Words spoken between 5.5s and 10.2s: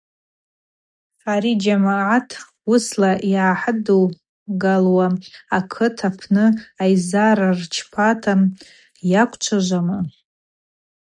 акыт апны айззара рчпата йаквчважвама?